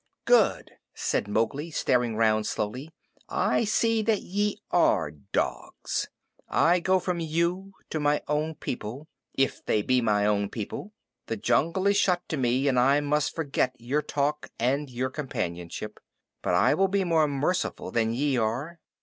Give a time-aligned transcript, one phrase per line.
[0.25, 2.89] "Good!" said Mowgli, staring round slowly.
[3.29, 6.07] "I see that ye are dogs.
[6.49, 10.91] I go from you to my own people if they be my own people.
[11.27, 15.99] The jungle is shut to me, and I must forget your talk and your companionship.
[16.41, 18.79] But I will be more merciful than ye are.